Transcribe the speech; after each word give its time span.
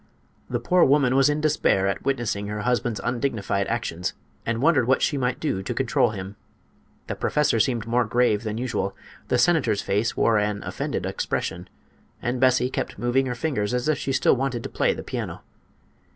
The 0.49 0.59
poor 0.59 0.83
woman 0.83 1.15
was 1.15 1.29
in 1.29 1.41
despair 1.41 1.85
at 1.85 2.03
witnessing 2.03 2.47
her 2.47 2.61
husband's 2.61 2.99
undignified 3.03 3.67
actions 3.67 4.13
and 4.47 4.59
wondered 4.59 4.87
what 4.87 5.03
she 5.03 5.15
might 5.15 5.39
do 5.39 5.61
to 5.61 5.73
control 5.75 6.09
him. 6.09 6.37
The 7.05 7.13
professor 7.13 7.59
seemed 7.59 7.85
more 7.85 8.03
grave 8.05 8.41
than 8.41 8.57
usual; 8.57 8.95
the 9.27 9.37
senator's 9.37 9.83
face 9.83 10.17
wore 10.17 10.39
an 10.39 10.63
offended 10.63 11.05
expression, 11.05 11.69
and 12.19 12.39
Bessie 12.39 12.71
kept 12.71 12.97
moving 12.97 13.27
her 13.27 13.35
fingers 13.35 13.75
as 13.75 13.87
if 13.87 13.99
she 13.99 14.11
still 14.11 14.35
wanted 14.35 14.63
to 14.63 14.69
play 14.69 14.95
the 14.95 15.03
piano. 15.03 15.43